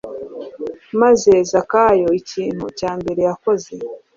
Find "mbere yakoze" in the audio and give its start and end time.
2.99-3.71